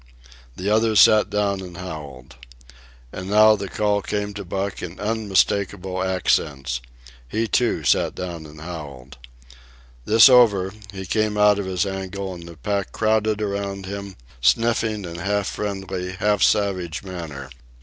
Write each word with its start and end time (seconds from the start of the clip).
The 0.55 0.67
others 0.67 0.99
sat 0.99 1.29
down 1.29 1.61
and 1.61 1.77
howled. 1.77 2.35
And 3.13 3.29
now 3.29 3.55
the 3.55 3.69
call 3.69 4.01
came 4.01 4.33
to 4.33 4.43
Buck 4.43 4.81
in 4.81 4.99
unmistakable 4.99 6.01
accents. 6.01 6.81
He, 7.29 7.47
too, 7.47 7.83
sat 7.83 8.15
down 8.15 8.47
and 8.47 8.61
howled. 8.61 9.19
This 10.05 10.27
over, 10.27 10.73
he 10.91 11.05
came 11.05 11.37
out 11.37 11.59
of 11.59 11.67
his 11.67 11.85
angle 11.85 12.33
and 12.33 12.47
the 12.47 12.57
pack 12.57 12.91
crowded 12.91 13.43
around 13.43 13.85
him, 13.85 14.15
sniffing 14.41 15.05
in 15.05 15.17
half 15.17 15.45
friendly, 15.45 16.13
half 16.13 16.41
savage 16.41 17.03
manner. 17.03 17.51